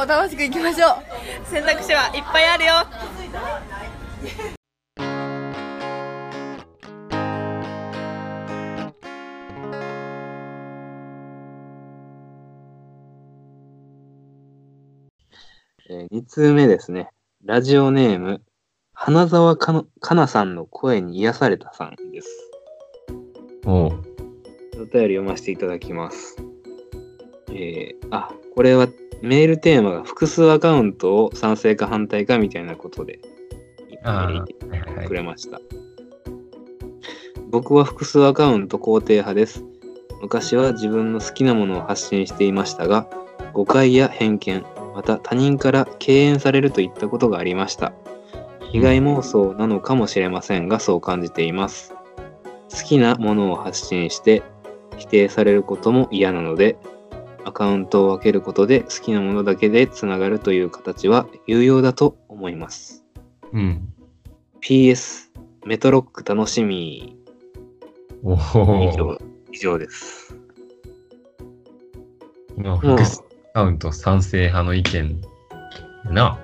[0.00, 2.72] を楽しくいきましょう選択肢はいっぱいあるよ
[15.92, 17.08] えー、2通目ですね。
[17.44, 18.42] ラジオネーム、
[18.92, 22.28] 花沢かのかなさんの声に癒されたさんです。
[23.66, 23.92] おう。
[24.76, 26.49] お便り読ませていただきます。
[27.52, 28.88] えー、あ、これは
[29.22, 33.20] メールテーマが複数アカウントを賛成か反対かみたいなことで、
[35.06, 35.60] くれました。
[37.50, 39.64] 僕は複数アカウント肯定派です。
[40.22, 43.08] 昔は自分の好きなものを発信していましたが、
[43.52, 44.64] 誤解や偏見、
[44.94, 47.92] また他人から敬遠されるといったことがありました。
[48.72, 51.94] 被害妄想なのかもしれませんが、そう感じています。
[52.70, 54.42] 好きなものを発信して
[54.96, 56.76] 否定されることも嫌なので、
[57.44, 63.04] アカウントを分けることで好きなものだけでつながるという形は有用だと思います。
[63.52, 63.92] うん。
[64.60, 65.30] PS、
[65.64, 67.16] メトロック楽しみ。
[68.22, 68.92] お以お。
[68.92, 69.18] 上
[69.52, 70.36] 以上です。
[72.56, 73.22] まあ複数
[73.54, 75.20] アカウント賛成派の意見
[76.04, 76.38] やな。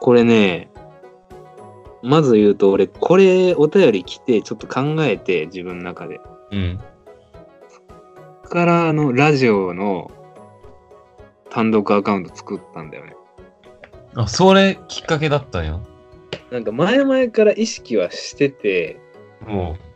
[0.00, 0.70] これね、
[2.02, 6.20] まず言うと、俺、これお便り来て、ちょっと考えて、自分の中で。
[6.52, 6.80] うん。
[8.48, 10.10] から、あの、ラジオの
[11.50, 13.16] 単独アカウント作ったんだよね。
[14.14, 15.80] あ、それきっかけだったんや。
[16.50, 18.98] なんか、前々から意識はしてて、
[19.46, 19.88] もうん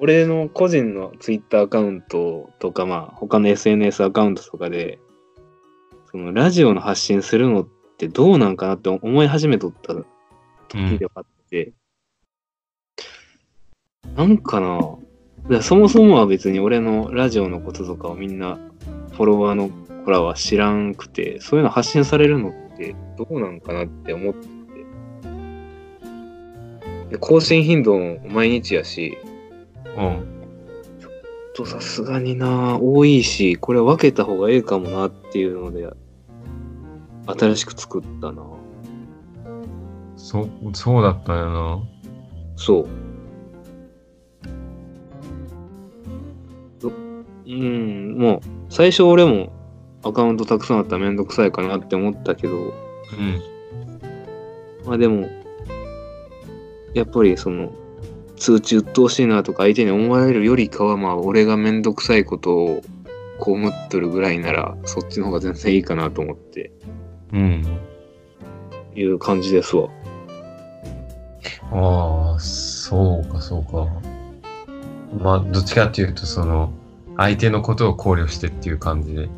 [0.00, 4.98] 俺の個人のツイッターアカウントとか、まあ、他の SNS アカウントとかで、
[6.10, 9.94] そのラジオの発信するのってどうなんかなって思い始めとった
[10.68, 11.72] 時ではあって、
[14.16, 15.03] なんかな、だか
[15.48, 18.58] らそもそもは別に俺のラジオのこととかをみんな
[19.12, 19.70] フォロワーの
[20.04, 24.48] 子らは知らんくて、そういうの発信されるのってどうなんかなって思って、
[27.10, 29.18] で更新頻度も毎日やし、
[29.96, 30.34] う、うん。
[31.54, 35.88] とさすがにな多いしこれ分けた方がええかもなっていうので
[37.26, 38.42] 新しく作ったな
[40.16, 41.82] そ、そうだったんやな。
[42.56, 43.03] そう
[47.46, 48.40] うんもう
[48.70, 49.52] 最初俺も
[50.02, 52.72] アカウントたくさんあったらめんどくさいかなって思ったけどうん。
[54.86, 55.28] まあでも
[56.94, 57.72] やっぱりその
[58.36, 62.82] 通知鬱陶しいなとか相手に思われるよりかはまあ俺がめんどくさいことを
[63.44, 66.72] 被っとるぐらいならそっちの方が全然いいかなと思って
[67.32, 67.64] うん。
[68.94, 69.88] いう感じですわ。
[71.72, 73.88] ああ、そうか、そうか。
[75.18, 76.72] まあ、どっちかっていうと、その、
[77.16, 79.28] 相手のことを考慮してっていう感じで。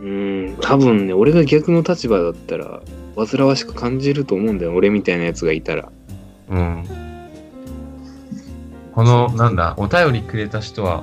[0.00, 2.80] うん、多分ね、俺が逆の立場だったら、
[3.16, 5.90] 煩わしく感じると思うんだよ、俺みたいなやつがいたら。
[6.48, 6.84] うん。
[8.92, 11.02] この、なんだ、お便りくれた人は、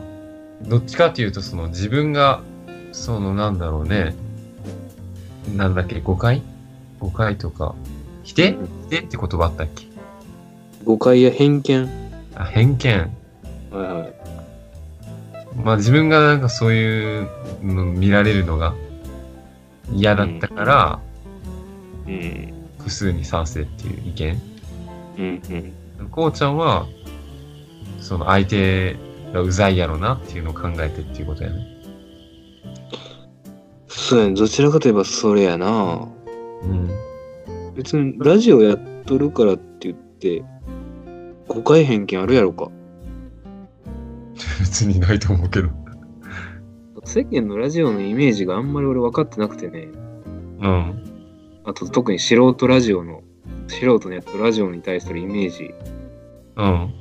[0.66, 2.42] どっちかっていうと、その、自分が、
[2.94, 4.16] その、なんだろうね、
[5.56, 6.42] なんだっけ、誤解？
[7.00, 7.76] 誤解とか、
[8.24, 8.54] 否定？
[8.54, 9.86] うん否定って言葉あったっけ？
[10.86, 11.90] 誤解や偏見。
[12.36, 13.12] あ、偏見。
[13.72, 14.14] はいはい。
[15.64, 17.30] まあ自分がなんかそういう
[17.64, 18.76] の見られるのが
[19.92, 21.00] 嫌だったから、
[22.08, 22.54] うん。
[22.78, 24.42] 複数に賛成っていう意見。
[25.18, 25.42] うん
[26.00, 26.10] うん。
[26.10, 26.86] こうちゃんは、
[28.00, 28.96] その相手
[29.34, 31.68] がうざいやろなっていうのを考えてっていうことやね。
[33.88, 36.08] そうやね、どちらかといえばそれやな。
[36.62, 36.90] うん。
[37.76, 40.44] 別にラジオやっとるからって言って、
[41.48, 42.70] 誤解偏見あるやろか。
[44.60, 45.70] 別にないと思うけど。
[47.04, 49.90] 世間のラジオのイメージがあんまり俺分かってなくてね。
[50.62, 51.04] うん。
[51.64, 53.22] あと特に素人ラジオの、
[53.68, 55.74] 素人のやつとラジオに対するイメージ。
[56.56, 56.94] うん。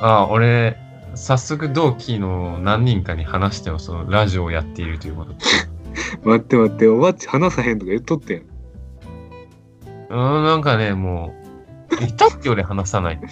[0.00, 0.76] ああ、俺、
[1.14, 5.34] 早速同期の何人かに話してもそのラジオをやっているということ。
[6.24, 8.42] 待って待って、おばっち話さへんとか言っとってん。
[10.10, 11.34] うん、なんかね、も
[12.00, 13.26] う、いたっけ俺話さないって。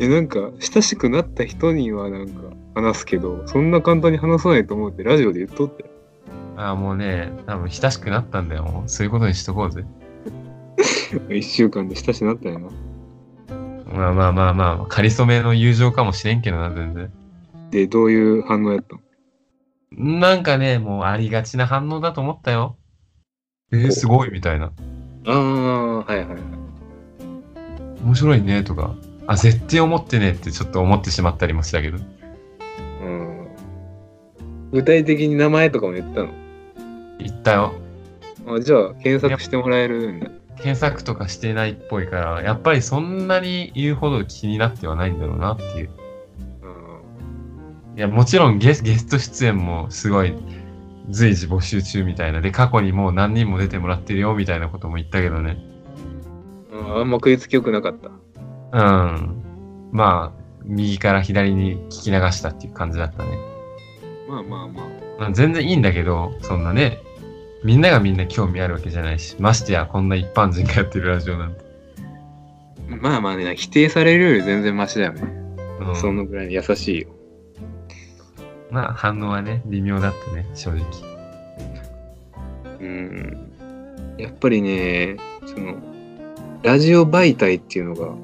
[0.00, 5.84] え、なんか、親しくなった人にはなんか話すけど、そんな簡単に話さないと思うってラジオで言っとって。
[6.56, 8.64] ああ、もうね、多分親しくなったんだよ。
[8.64, 9.84] もうそういうことにしとこうぜ。
[11.28, 12.68] 一週間で親しくなったよな。
[13.92, 17.12] まあまあまあまあ、仮初めの友情かもしれんけどな、全然。
[17.70, 19.02] で、どういう反応やったの
[19.92, 22.78] なんかね、もうありがちな反応だと思ったよ。
[23.70, 24.72] えー、すごいみたいな。
[25.26, 26.38] ああ、はいはいはい。
[28.02, 28.94] 面白いねとか。
[29.30, 31.98] あ、絶対思ってねってちょっと思ってしまったりもしたけど。
[33.00, 33.48] うん。
[34.72, 36.30] 具体的に名前とかも言ったの？
[37.20, 37.72] 言ったよ。
[38.48, 40.30] あじゃあ検索してもらえるんだ。
[40.56, 45.90] 検索とかしてないっぽいから、やっぱりそんなに言うほど気になってはないんだろうなっていう。
[47.96, 50.34] いや、もちろんゲスゲスト出演もすごい
[51.08, 52.40] 随時募集中みたいな。
[52.40, 55.56] で、過去にもう何人も出てもらってるよみたいなことも言ったけどね。
[56.72, 58.10] うん、あんま食いつきよくなかった。
[58.72, 59.90] うん。
[59.92, 63.38] まあ、右から左に聞き流したっていう感じだったね。
[64.28, 64.84] まあまあまあ。
[65.18, 67.02] まあ、全然いいんだけど、そんなね、
[67.62, 71.60] みんながみんな興味あるわけじゃないし、ましてやこんな一般人がやってるラジオなんて。
[72.88, 75.22] まあまあね、否定されるより全然マシだよね。
[75.80, 77.08] うん、そのぐらい優しいよ。
[78.70, 80.84] まあ反応はね、微妙だったね、正直。
[82.80, 83.52] うん。
[84.16, 85.76] やっぱりね、その、
[86.62, 88.14] ラジオ媒体っていうのが、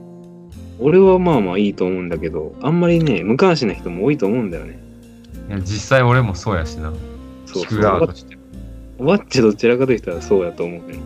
[0.79, 4.79] 俺はまあまあいいと思うんだけど、あんまりね、無関心な人も多いと思うんだよね。
[5.49, 6.93] いや実際俺もそうやしな。
[7.47, 8.37] そう聞く側として。
[8.99, 10.99] ワッチどちらかといったらそうやと思うね。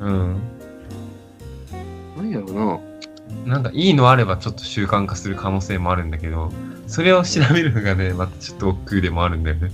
[0.00, 0.36] うん。
[2.16, 2.80] なんやろな。
[3.46, 6.52] なんかいいのあればちょっと習慣化する可能性もあるんだけど、
[6.86, 9.70] それを調べるのがね、またちょっと億劫でもあるんだよね。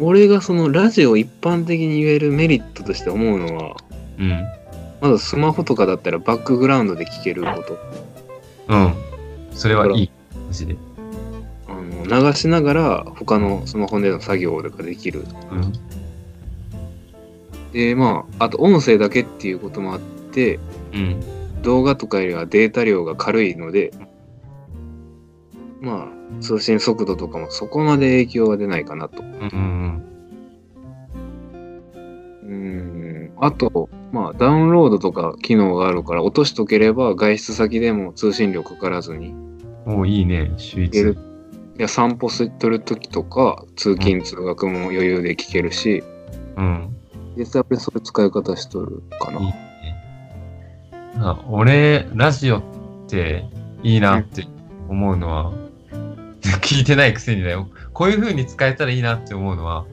[0.00, 3.76] 俺がそのラジオ一般的に言えるメリットとして思うのは、
[4.18, 4.44] うん。
[5.04, 7.78] まずスマホとかだったらバックグラウンドで聞けること。
[8.68, 8.94] うん。
[9.52, 10.10] それはいい。
[10.46, 10.76] マジで。
[11.68, 15.26] あの流しながら他のスマホでの作業とかできる。
[15.50, 15.72] うん。
[17.72, 20.58] で、まあ、あと音声だけっていうこともあって、
[20.94, 21.60] うん。
[21.60, 23.92] 動画とかよりはデータ量が軽いので、
[25.82, 29.22] まあ、通信速度とかもそこまで影響は出ないかなと。
[29.22, 30.02] うんうん
[32.42, 33.32] うん。
[33.38, 39.34] あと、まあ、ダウンロードとか機能があるから落としとければ外出先でも通信量かからずに
[39.86, 39.98] うん。
[39.98, 46.04] おいいね、週一いや、散歩するときとか、通勤通学も余裕で聞けるし、
[46.56, 46.96] うん。
[47.36, 49.40] 実際俺そういう使い方しとるかな。
[49.40, 49.54] いいね。
[51.16, 52.62] あ俺、ラジオっ
[53.08, 53.44] て
[53.82, 54.46] いいなって
[54.88, 55.52] 思うのは、
[56.62, 57.66] 聞いてないくせにだよ。
[57.92, 59.84] こういう風に使えたらいいなって思うのは、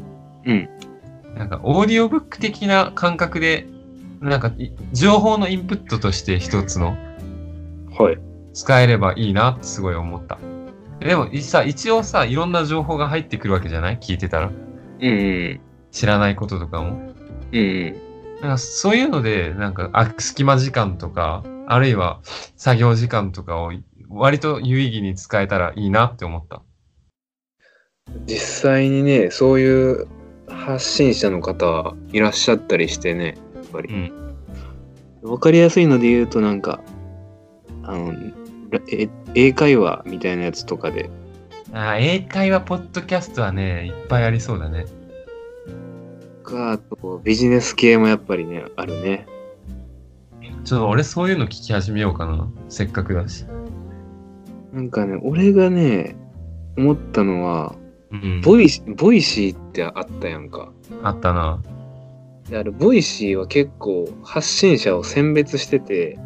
[0.45, 0.69] うん。
[1.35, 3.65] なんか、オーディオブック的な感覚で、
[4.21, 6.95] なんか、い情報のインプットとして一つの
[7.97, 8.17] はい。
[8.53, 10.37] 使えればいいなってすごい思った。
[10.99, 13.97] でも、いさ、一応さ、いろんな情報が入ってくるわけじゃない？
[13.97, 14.47] 聞いてたら。
[14.47, 14.51] う
[15.03, 15.09] んう
[15.55, 15.61] ん。
[15.89, 17.13] 知らないこととかも。
[17.51, 17.95] うんうん。
[18.41, 22.19] なんかそういうので、なんか、あ、隙間時間とか、あるいは
[22.57, 23.71] 作業時間とかを
[24.09, 26.61] 割と有意義に使えたらいいなって思った。
[28.25, 30.07] 実際にね、そういう
[30.49, 33.37] 発信者の方いらっしゃったりしてね、
[33.71, 34.11] ぱり。
[35.23, 35.29] うん。
[35.29, 36.81] わかりやすいので言うとなんか、
[37.83, 38.13] あの、
[39.35, 41.09] 英会話みたいなやつとかで、
[41.73, 44.85] あ、英会話ポッドキャストはね、いっぱいありそうだね。
[46.51, 49.25] かあとビジネス系もやっぱりね、あるね。
[50.63, 52.49] ちょっと俺そういうの聞き始めようかな。
[52.69, 53.45] せっかくだし。
[54.73, 56.15] なんかね、俺がね、
[56.77, 57.75] 思ったのは、
[58.11, 58.41] うん。
[58.41, 60.71] ボイシボイシーってあったやんか。
[61.03, 61.61] あったな。
[62.51, 66.19] であれ、ボイシーは結構発信者を選別してて、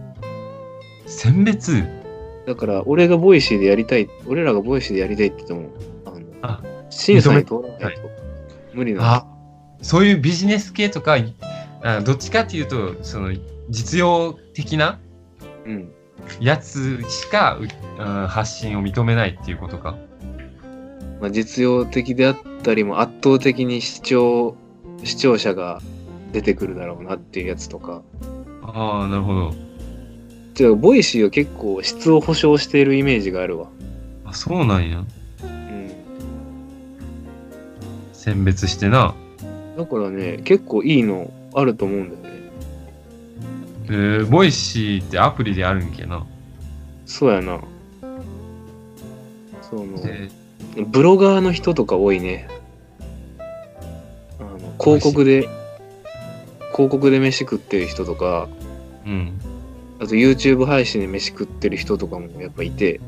[1.05, 1.83] 選別？
[2.47, 5.69] だから俺が Voicy でやりたい、俺らがボイシーでやりたいって言っても、
[6.05, 8.01] あの、あ審査に通らないと
[8.73, 9.07] 無理なの。
[9.07, 9.27] あ、
[9.83, 11.15] そういうビジネス系とか、
[11.83, 13.31] あどっちかっていうと、その、
[13.69, 14.99] 実用的な
[15.65, 15.91] うん。
[16.39, 17.67] やつしか、う
[18.01, 19.95] あ発信を認めないっていうことか？
[21.21, 24.57] まあ、実用的であったりも圧倒的に視聴、
[25.03, 25.81] 視聴者が
[26.35, 28.01] 出てくるだろうなっていうやつとか。
[28.61, 29.53] ああ、なるほど。
[30.53, 33.67] じゃあ、 Voicy は結構質を保証しているイメージがあるわ。
[34.25, 34.99] あ、そうなんや。
[34.99, 35.91] うん。
[38.11, 39.15] 選別してな。
[39.77, 42.51] だからね、結構いいのあると思うんだよね。
[43.87, 46.25] えー、 Voicy ってアプリであるんけな。
[47.05, 47.61] そうやな。
[49.61, 50.29] その、え
[50.85, 52.49] ブロガーの人とか多いね。
[54.39, 55.47] あの広告で、
[56.75, 58.49] 広告で飯食ってる人とか、
[59.05, 59.39] うん。
[59.97, 62.99] あと YouTube 配信で飯食ってる人とかもやっぱいて、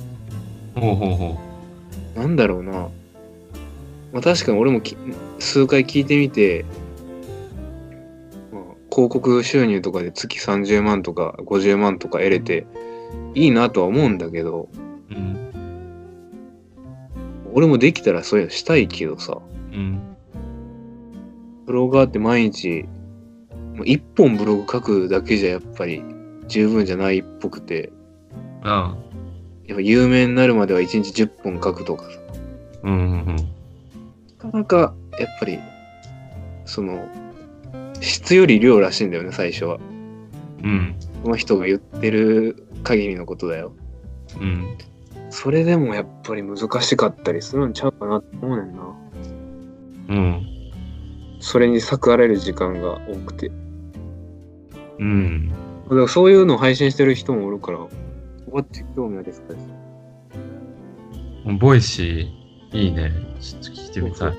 [0.74, 1.38] ほうほうほ
[2.16, 2.72] なんだろうな。
[4.14, 4.96] まあ確かに俺もき
[5.40, 6.64] 数回聞いてみて、
[8.54, 12.66] まあ、広告収入とかで月30万とか50万とか得れて
[13.36, 14.70] いいなとは思うんだけど、
[15.10, 15.14] う。
[15.14, 15.52] うん。
[17.54, 19.40] 俺もできたらそういうのしたいけどさ、
[19.74, 20.00] うん。
[21.66, 22.86] ブロガーって毎日、
[23.86, 26.04] 一本ブログ書くだけじゃやっぱり
[26.48, 27.92] 十分じゃないっぽくて、
[28.64, 28.96] あ
[29.68, 32.10] やっぱ有名になるまでは1日10本書くとかさ、
[32.84, 33.36] あ、うんうん
[34.44, 35.60] なかなか、やっぱり、
[36.66, 37.08] その、
[38.00, 39.80] 質より量らしいんだよね、最初は。
[40.64, 40.70] うん。
[40.70, 40.96] うん。
[41.24, 43.74] この人が言ってる限りのことだよ。
[44.40, 44.78] うん。
[45.30, 48.84] それでもやっぱり難しかったりするんちゃうかなって思うねんな。
[50.10, 50.48] うん。
[51.40, 53.52] それに逆らえる時間が多くて。
[55.00, 55.50] うん。
[55.84, 57.90] だからそういうのを配信してる人もおるから、こ
[58.52, 59.68] こって興味ありそうです。
[61.60, 63.12] Voicy、いいね。
[63.40, 64.38] ちょっと聞いてみたい。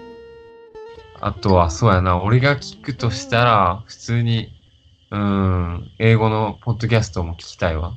[1.20, 4.54] あとは、そうやな、俺が聞くとしたら、普通に、
[5.10, 7.96] うーん、英語のポッドキャストも聞きたいわ。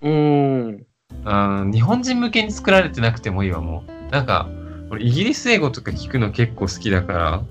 [0.00, 0.86] うーん。
[1.24, 4.12] あー日本人向けに作られてなくてもいいわ、もう。
[4.12, 4.48] なんか、
[4.90, 7.44] 俺、イギリス英語とか聞くの結構好きだから、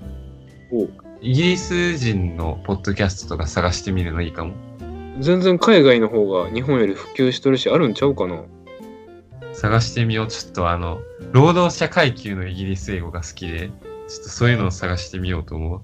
[0.72, 4.54] おイギリス人のポッドキャストとか探してみるのいいかも。
[5.18, 8.44] 全然海外の方が日本より普及しとるし、あるんちゃうかな。
[9.54, 10.26] 探してみよう。
[10.26, 11.00] ちょっとあの、
[11.32, 13.70] 労働者階級のイギリス英語が好きで、
[14.08, 15.80] ちょっとそういうのを探してみようと思う。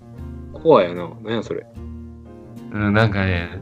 [0.52, 1.10] 怖いやな。
[1.22, 1.66] 何やそれ。
[2.72, 3.60] うん、なんかね、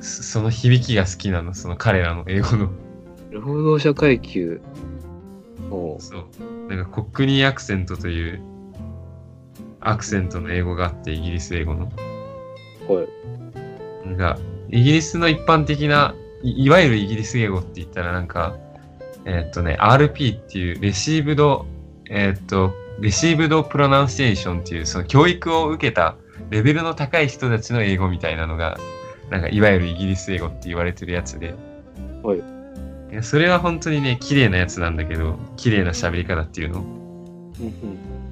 [0.00, 2.70] そその響きが好きなの、その彼らの英語の。
[3.30, 4.62] 労働者階級。
[5.70, 6.68] おうそう。
[6.68, 8.42] なんかコックニーアクセントという
[9.84, 11.90] アクセントの英語があって、イギリス英語の。
[12.88, 14.08] はい。
[14.08, 14.38] なんか、
[14.70, 18.56] イギリスの一般的な、いいわゆるイギリス英語って言ったらなんか、
[19.24, 21.66] えーっとね、RP っていう、レシーブド、
[22.08, 26.16] えーっと、レシーブドプロナンシエーションっていう、その教育を受けた
[26.50, 28.78] レベルの高い人たちの英語みたいなのが、
[29.30, 31.54] なんかいわゆるイギリス英語って言われてるやつで。
[32.22, 32.38] はい。
[33.12, 36.84] いやそれは本当にね、綺麗なやつなんだけど、綺麗な喋り方っていうの。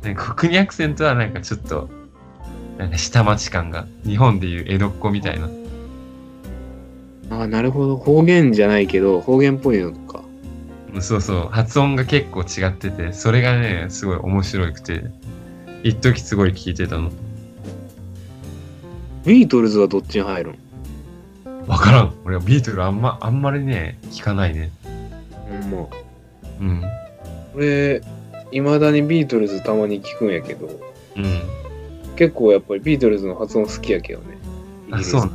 [0.02, 1.90] なんか国アクセントはなんかちょっと、
[2.78, 5.48] なんか下町感が、日本でいう江戸っ子みたいな。
[7.30, 7.96] ああ、なるほど。
[7.96, 10.22] 方言じゃないけど、方言っぽいのか。
[11.00, 15.04] そうそう、発音が結構違ってて、それがね、すごい面白くて、
[15.82, 17.10] 一時すごい聞いてたの。
[19.24, 20.58] ビートルズはどっちに入るん
[21.66, 22.14] わからん。
[22.24, 24.72] 俺はビートルあんま、あんまりね、聞かないね。
[25.48, 25.86] ほんま。
[26.60, 26.82] うん。
[27.54, 28.02] 俺、
[28.52, 30.66] いまだにビートルズたまに聞くんやけど、
[31.16, 31.40] うん。
[32.16, 34.38] 結構やっぱりビートルズの発音好きやけどね。
[34.90, 35.30] あ、そうな。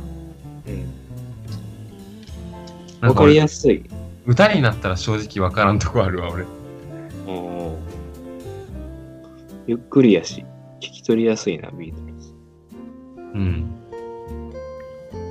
[3.02, 3.08] うん。
[3.08, 3.84] わかりや俺、すい。
[4.26, 6.44] 歌になったら正直わからんとこあるわ、俺。
[7.26, 7.76] うん
[9.66, 10.44] ゆっくりやし、
[10.78, 12.32] 聞き取りやすいな、ビートルズ。
[13.34, 13.76] うん。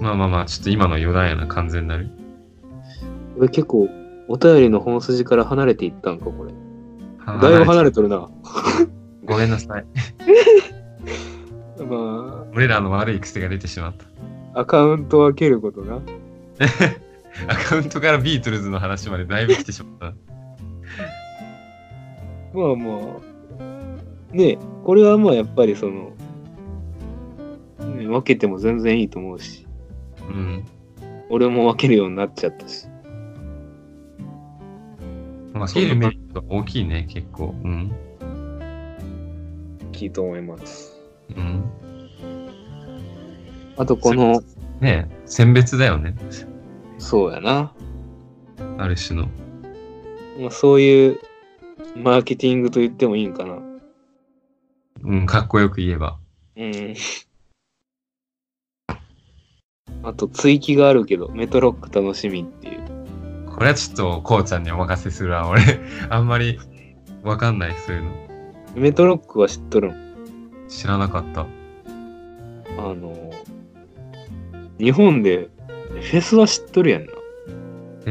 [0.01, 2.09] まあまあまあ、ちょっと今の余談やな、完全なる。
[3.37, 3.87] 俺結構、
[4.27, 6.51] お便りの本筋から離れていったんか、これ。
[7.25, 8.29] だいぶ離れとるな。
[9.25, 9.85] ごめんなさい。
[11.83, 14.05] ま俺らの悪い癖が出てしまった。
[14.53, 16.01] あ、アカウント分けることな。
[17.47, 20.15] アカウントからビートルズの話までだいぶ来てしまった。
[22.57, 26.13] まあまあ、ねえこれはまあやっぱりその、
[27.97, 29.67] ね、分けても全然いいと思うし、
[30.29, 30.63] うん。
[31.29, 32.87] 俺も分けるようになっちゃったし。
[35.55, 37.55] まあ、切るメリット大きいね、結構。
[37.63, 37.91] うん。
[39.93, 41.01] いいと思います。
[41.33, 41.63] うん。
[43.77, 44.41] あとこの、
[44.81, 46.13] ねえ、選別だよね。
[46.97, 47.73] そうやな。
[48.77, 49.29] ある種の。
[50.41, 51.19] まあ、そういう
[51.95, 53.57] マーケティングと言ってもいいんかな。
[55.03, 56.19] うん、かっこよく言えば。
[56.57, 56.95] うん。
[60.03, 62.94] あと追記があるけど、メトロック楽しみっていう。
[63.55, 65.47] これはちょっと、こうちゃんにお任せするわ。
[65.47, 65.61] 俺、
[66.09, 66.59] あんまり
[67.23, 68.11] わかんない、そういうの。
[68.75, 69.95] メトロックは知っとるん？
[70.67, 71.41] 知らなかった。
[71.41, 71.45] あ
[72.93, 73.31] の、
[74.77, 75.49] 日本で
[75.89, 77.11] フェスは知っとるやんな。
[77.13, 77.19] フ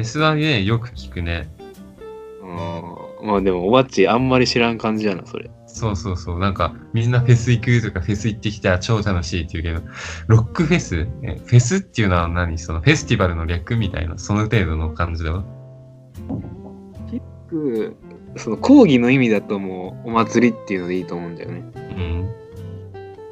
[0.01, 1.49] ェスはね、よく聞くね。
[2.43, 2.47] う
[3.27, 3.29] ん。
[3.29, 5.51] まあでも、おばっちあんまり知らん感じやな、それ。
[5.75, 6.39] そうそうそう。
[6.39, 9.93] なんか、みんなフェス行くとか、フェス行ってきたら超楽しいって言うけど、
[10.29, 11.09] ロックフェス？
[11.23, 12.59] えフェスっていうのは何？
[12.59, 15.45] そのフェスティバルの略みたいな、その程度の感じだわ。
[17.51, 17.97] 僕
[18.37, 21.65] その講義の意味だともうお祭りっていうのでいいと思うんだよね。
[21.75, 22.31] うん。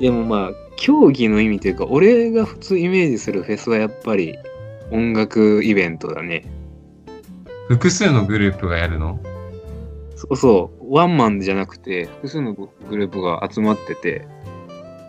[0.01, 4.37] でもまあ競技の意味というか俺が普通イメージするフェスはやっぱり
[4.91, 6.45] 音楽イベントだね。
[7.69, 9.21] 複数のグループがやるの？
[10.17, 14.27] そうそうワンマンじゃなくて複数のグループが集まってて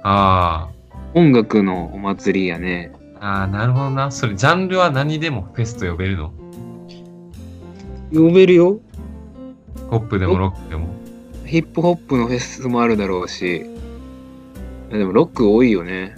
[0.02, 0.70] あ
[1.14, 2.94] 音楽のお祭りやね。
[3.20, 3.42] あ。
[3.42, 4.10] ああ、なるほどな。
[4.10, 6.32] それ、ジャンルは何でもフェスと呼べるの？
[8.14, 8.80] 呼べるよ。
[9.90, 10.88] ポップでもロックでも？
[11.46, 13.66] ヒップホップのフェスもあるだろうし。
[14.90, 16.16] でもロック多いよね。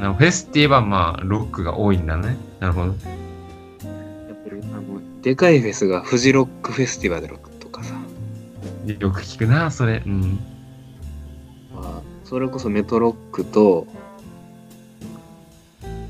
[0.00, 2.36] なフェスって言えば、まあ、ロックが多いんだね。
[2.60, 2.86] なるほど。
[2.86, 7.49] やっぱりあのでかいフェスがフジロックフェスティバルとかさ。
[8.86, 10.02] よく聞くな、それ。
[10.04, 10.38] うん。
[11.74, 13.86] まあそれこそメトロックと、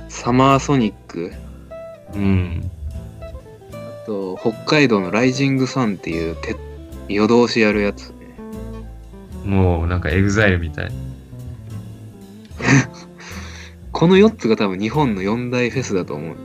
[0.08, 1.32] サマーソニック、
[2.14, 2.70] うん。
[3.72, 6.56] あと北海道のライジングサンっていうて
[7.08, 8.16] 夜通しやるやつね。
[9.44, 10.92] もう、なんかエグザイルみたい。
[13.92, 16.36] この4つが多分日本の4大フェスだと思う。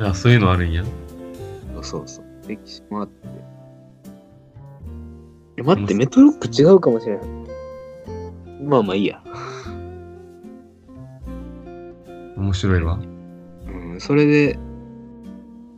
[0.00, 0.84] あ、そういうのあるんや。
[1.82, 2.24] そうそう。
[2.46, 3.28] 歴史もあって。
[5.62, 7.26] え待って、メトロック違うかもしれない。
[8.64, 9.22] まあまあいいや。
[12.36, 12.98] 面白いわ。
[13.66, 14.58] うん、それで、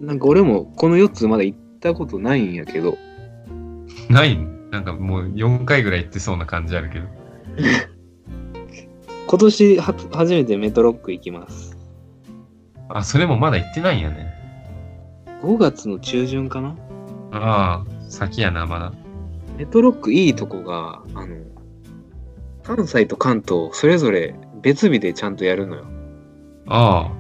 [0.00, 2.97] なんか俺もこの4つまだ行ったことないんやけど、
[4.09, 4.38] ない？
[4.71, 7.07] なんかもう4回ぐらい行ってそうな感じあるけど。
[9.26, 11.76] 今年は初めてメトロック行きます。
[12.88, 14.33] あ、それもまだ行ってないんやね。
[15.43, 16.76] 5月の中旬かな？
[17.33, 18.93] ああ、先やな、まだ。
[19.56, 21.37] メトロックいいとこが、あの、
[22.62, 25.84] 関西と関東それぞれ別日でちゃんとやるのよ。
[26.66, 27.12] あ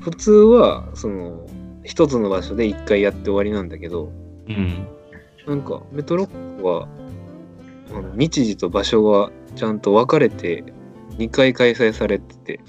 [0.00, 1.46] 普通は、その、
[1.82, 4.12] 一つの場所で一回やって終わりなんだけど、
[4.48, 4.86] あ、うん。
[5.46, 6.86] なんかメトロックは、
[7.90, 10.62] あの日時と場所がちゃんと分かれて
[11.16, 12.60] 2回開催されてて、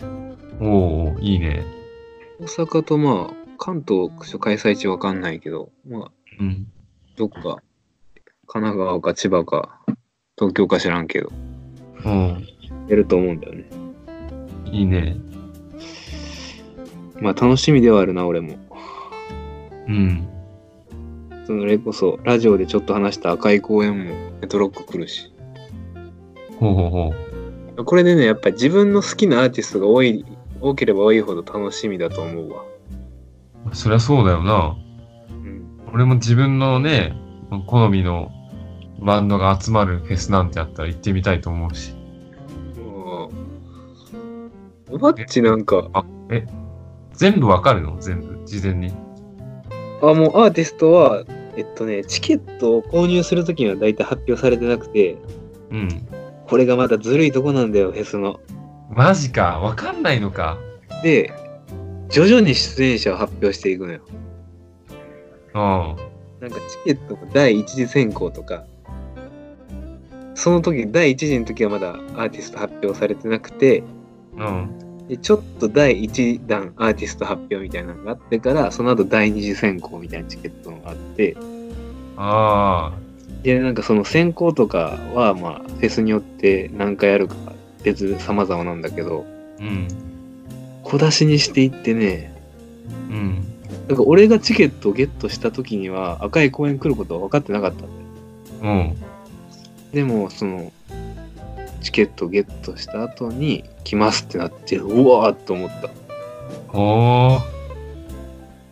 [0.62, 1.66] おおいいね。
[2.40, 6.68] 大阪とまあ、関東開催地わかんないけど、まあ、うん。
[7.18, 7.62] どっか、
[8.52, 9.80] 神奈川か千葉か、
[10.36, 11.32] 東京か知らんけど、
[12.00, 12.48] おー
[12.88, 13.70] やると思うんだよね。
[14.66, 15.18] いいね。
[17.22, 18.56] まあ楽しみではあるな、俺も。
[19.88, 20.28] うん。
[21.46, 25.32] それこそ、ラジオでちょっと話した赤い公園もメトロック来るし。
[26.60, 27.14] ほうほうほ
[27.78, 27.86] う。
[27.86, 30.26] これでね、やっぱり自分の好きなアーティストが多い、
[30.60, 32.64] 多ければ多いほど楽しみだと思うわ。
[33.74, 34.76] そりゃそうだよな。
[35.30, 35.64] うん。
[35.94, 37.16] 俺も自分のね、
[37.68, 38.32] 好みの
[39.02, 41.96] バンドが集まるフェスなんてあったら行ってみたいと思うし。
[44.92, 46.46] おばっちなんか、あ、え、
[47.14, 47.98] 全部わかるの？
[48.00, 48.92] 全部、事前に？
[50.02, 51.24] あ、もうアーティストは、
[51.56, 55.18] えっとね、チケットを購入するときには大体発表されてなくて、
[55.70, 56.08] うん。
[56.48, 58.40] これがまたずるいとこなんだよ、フェスの。
[58.90, 59.60] マジか。
[59.60, 60.58] わかんないのか。
[61.04, 61.32] で、
[62.10, 64.02] 徐々に出演者を発表していくのよ。
[65.54, 65.60] うん。
[66.42, 68.66] なんかチケットも第一次選考とか、
[70.40, 73.84] その時、第一次の時はまだアーティスト発表されてなくて、
[74.38, 75.06] うん。
[75.10, 81.36] でちょっと第一弾アーティスト発表みたいなのがあってから、その後第二次選考みたいなチケットがあって、
[82.16, 82.94] あ
[83.44, 87.36] で、なんかその選考とかは、まあ、フェスによって何回やるか
[87.84, 89.26] 別様々なんだけど、
[89.60, 89.64] あ。
[89.64, 89.88] うん。
[90.84, 92.34] 小出しにしていってね、
[93.10, 93.44] うん。
[93.90, 98.76] なんか俺がチケットをゲットした時には赤い公園来ることは分かってなかったんだよ。
[98.76, 99.09] うん。
[99.94, 100.72] でも、その、
[101.82, 105.90] チケットをゲットした後に来ますってなって、うわーって思った。
[106.78, 107.42] おー。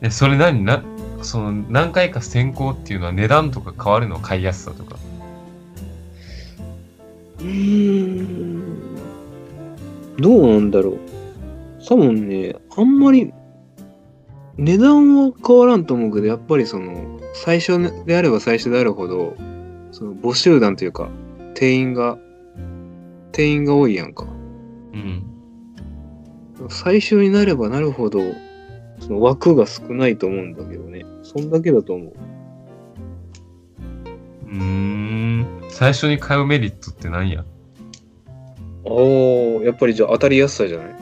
[0.01, 0.63] え、それ何？
[0.63, 0.83] な、
[1.21, 4.97] その、何回か先行っていうのは値段とか変わるの買いやすさとか。
[7.39, 8.77] うーん。
[10.19, 10.97] どうなんだろう。
[11.87, 13.31] 多分ね、あんまり
[14.57, 19.35] 値段は変わらんと思うけど、やっぱりその、最初であれば最初であるほど、
[19.97, 21.09] その募集団というか、
[21.55, 22.19] 定員が、
[23.31, 24.27] 定員が多いやんか。
[24.93, 25.23] うん。
[26.69, 28.19] 最初になればなるほど、
[28.99, 31.03] その枠が少ないと思うんだけどね。
[31.23, 32.13] そんだけだと思う。
[34.45, 35.47] うーん。
[35.69, 37.39] 最初に買うメリットって何や？
[37.41, 37.45] あ
[38.91, 38.93] あ、
[39.65, 40.95] やっぱりじゃあ当たりやすさじゃない？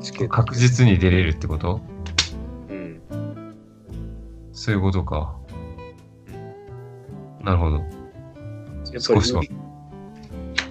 [0.00, 0.34] チケット。
[0.34, 1.80] 確実に出れるってこと？
[2.70, 3.00] うん。
[4.50, 5.36] そういうことか。
[7.42, 7.76] なるほど。
[7.76, 7.84] やっ
[8.94, 9.50] ぱ少しはり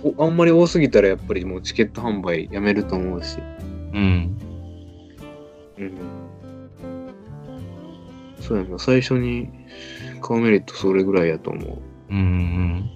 [0.03, 3.37] おあんまり多すぎたらやっぱりもうチケット販売やめると思うし。
[3.93, 4.37] うん。
[5.77, 5.97] うん。
[8.39, 9.49] そうやな、最初に
[10.21, 11.81] 買うメリットそれぐらいやと思う。
[12.09, 12.89] うんうん。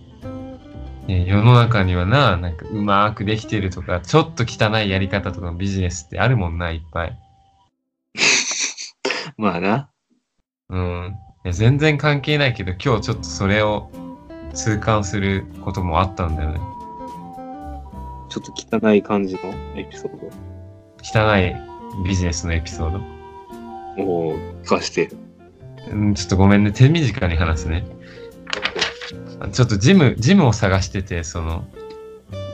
[1.08, 7.20] ね世の中にはな、なんかうまくできてるとか、ちょっと汚いやり方とかのビジネスってあるもんな、いっぱい。
[9.38, 9.90] まあな。
[10.70, 11.16] うん。
[11.46, 13.92] いや全然関係ないけど、今日ちょっとそれを
[14.54, 16.60] 痛感することもあったんだよね。
[18.30, 19.42] ちょっと汚い感じの
[19.76, 20.32] エピソー
[21.04, 21.54] 汚い
[22.08, 23.02] ビジネスのエピソード？
[23.98, 25.12] ドを聞かして。
[25.92, 27.86] うん、ちょっとごめんね、手短に話すね。
[29.52, 31.66] ちょっとジム、ジムを探してて、その、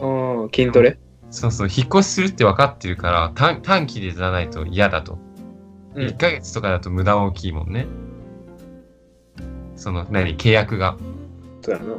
[0.01, 0.97] ああ、筋トレ？
[1.29, 5.19] そうそう、引っ越しするって分かってるから、短短期でじゃないと嫌だと。
[5.93, 7.85] うん1ヶ月とかだと無駄大きいもんね。
[9.79, 10.97] その、何、契約が。
[11.61, 11.93] そうやな。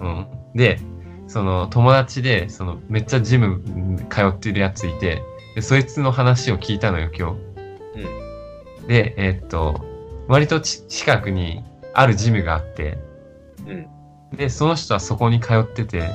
[0.00, 0.26] うん。
[0.54, 0.80] で、
[1.28, 3.62] その友達で、そのめっちゃジム
[4.10, 5.22] 通ってるやついて、
[5.54, 7.50] で、そいつの話を聞いたのよ、今日。
[8.88, 9.80] で、えーっと、
[10.26, 11.62] 割とち近くに
[11.94, 12.98] あるジムがあって、
[13.66, 13.86] うん。
[14.36, 16.10] で、その人はそこに通ってて、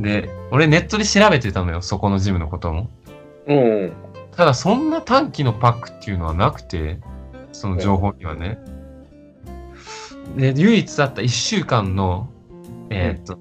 [0.00, 2.90] で、俺ネットで調べてたのよ、そこのジムのことも。
[3.46, 3.92] うん。
[4.36, 7.00] ただ、そんな短期のパックっていうのはなくて、
[7.50, 8.58] その情報にはね。
[10.36, 12.28] で、唯一あった1週間の、
[12.90, 13.38] えーっと、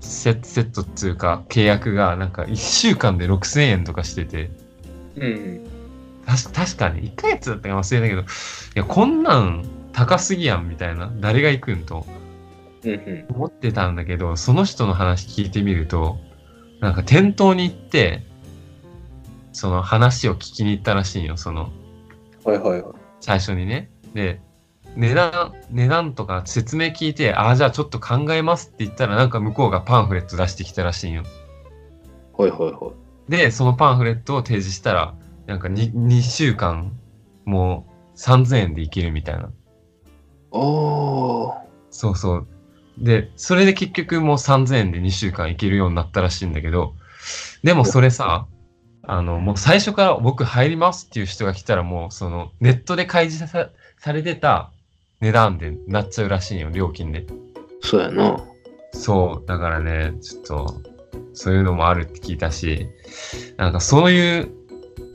[0.00, 4.50] セット、セットっていうか、契約が、なんか1週間で6000円とかしてて、
[5.16, 5.66] うん。
[6.24, 8.24] たし確かに1ヶ月だったか忘れたけど、い
[8.74, 12.06] や、こんなん高すぎやんみたいな、誰が行くんと
[12.84, 12.90] うん。
[12.90, 13.34] うん。
[13.34, 16.18] 思ってたんだけど、その人の話聞いてみると、
[16.80, 18.24] なんか店頭に行って、
[19.52, 21.70] その話を聞きに行ったらしいよ、その、
[22.44, 22.94] はいはいはい。
[23.20, 23.90] 最初にね。
[24.14, 24.40] で、
[24.96, 31.22] 値段、値段とか説明聞いて、ああ、じゃあちょっと考えますって言ったら、なんか向こうがパンフレット出してきたらしいよ。
[32.36, 32.92] はいはいは
[33.28, 33.30] い。
[33.30, 35.14] で、そのパンフレットを提示したら、
[35.46, 36.92] なんか 2, 2週間、
[37.44, 39.42] もう3000円でいけるみたいな。
[39.42, 39.50] ああ。
[41.90, 42.46] そうそう。
[42.98, 46.94] で、それで結局もう3000円で2週間いけるようになったらしいんだけど、
[47.62, 48.46] でもそれさ、
[49.02, 54.72] あの、もう最初から僕入りますっていう人が来たらもうそのネットで開示さされてた
[55.20, 57.26] 値段でなっちゃうらしいよ、料金で。
[57.80, 58.36] そうやな。
[58.92, 60.80] そう、だからね、ちょっと、
[61.32, 62.88] そういうのもあるって聞いたし、
[63.56, 64.50] なんかそういう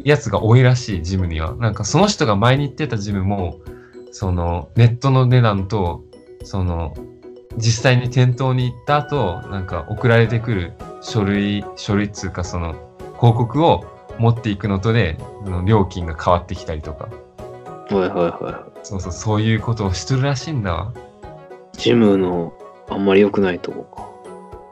[0.04, 1.56] やつが多いらしい、ジムには。
[1.56, 3.60] なんかその人が前に行ってたジムも、
[4.12, 6.04] そのネットの値段と、
[6.44, 6.94] その、
[7.58, 12.74] 実際に店頭に行った後、なんか送られてくる書類、書類っつうかその、
[13.20, 13.84] 広告を
[14.18, 15.18] 持っていくのとで、
[15.66, 17.10] 料金が変わってきたりとか。
[17.96, 20.94] はいはいはそうそう、そういうことをしてるらしいんだわ。
[21.76, 21.78] い。
[21.78, 22.54] ジムの
[22.90, 24.12] あんまり良くないとこ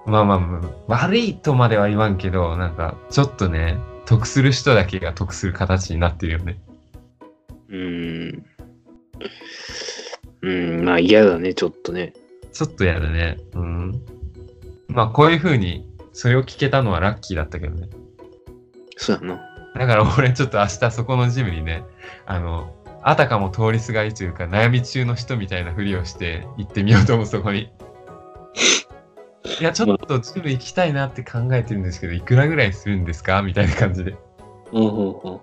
[0.06, 6.54] まあまあまあ、悪いとまでは言わんけど、なんか、ちょっとね、得する人だけが得する形になってるよね。
[6.54, 6.60] か。
[7.70, 8.46] うーん。
[10.42, 12.14] うん、まあ嫌だね、ちょっとね。
[12.52, 13.38] ちょっとやだね。
[13.54, 14.02] うん。
[14.88, 17.88] まあ、こういう風に、それを聞けたのはラッキーだったけどね。
[18.98, 19.42] そうやな。
[19.76, 21.84] だから俺ちょっと明日そこのジムにね、
[22.26, 27.72] あの、あたかも通りすがりというか悩み中の人みたいなふりをして行ってみようと思う、そこに。
[29.60, 34.16] いや、ちょっとジム行きたいなって考えてるんですけど、いくらぐらいするんですかみたいな感じで。
[34.72, 35.40] うんうんうん。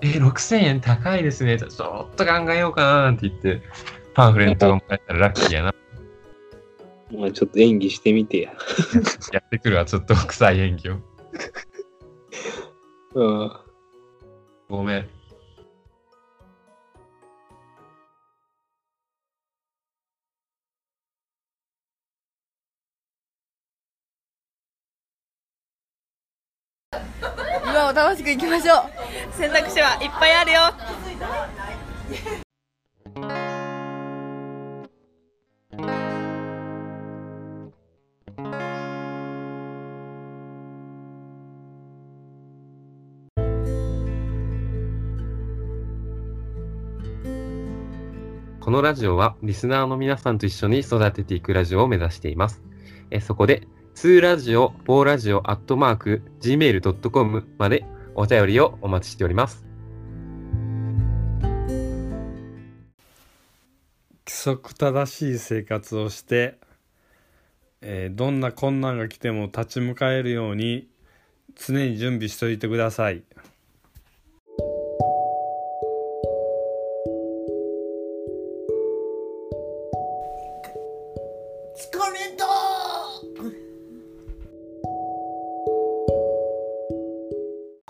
[0.00, 1.58] え、6000円高いですね。
[1.58, 3.62] ちょっと考えようかななんて言って、
[4.14, 5.74] パンフレットをもらえたらラッキーやな。
[7.16, 8.52] まあちょっと演技してみてや。
[9.32, 10.96] やってくるわ、ちょっと臭い演技を。
[13.14, 13.52] うん。
[14.68, 15.13] ごめん。
[27.74, 30.60] 今を楽しくいきましょう選択肢はいっぱいあるよ
[48.60, 52.62] このラジオはリスナーの皆さんと一緒に育てていくラジオを目指しています。
[53.10, 59.64] えそこで、2ラジオ、4ラジオ、アットマーク、gmail.com までお便りをお待ちしております。
[64.26, 66.58] 規則正しい生活をして、
[67.80, 70.88] えーどんな困難が来ても立ち向かえるように
[71.54, 73.22] 常に準備しておいてください。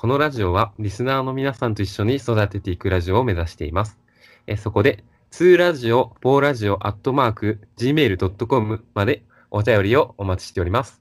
[0.05, 3.99] このラジオはリスナーの皆さんと一緒に育てていくラジオを目指しています。
[4.47, 11.01] えそこで、2ラジオ、4ラジオ、アットマーク、gmail.com までお便りをお待ちしております。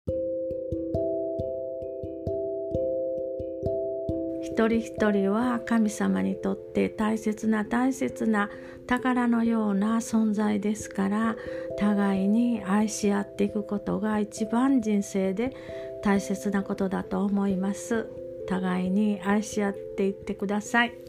[4.41, 8.49] 一人一人は神様にとって大切な大切な
[8.87, 11.35] 宝のような存在ですから
[11.77, 15.53] 互いに愛し合っていくことが一番人生で
[16.05, 18.22] 大切なことだと思います
[18.53, 21.02] 互いに愛し合っていってください。